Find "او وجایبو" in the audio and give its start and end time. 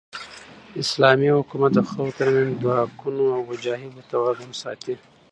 3.35-4.07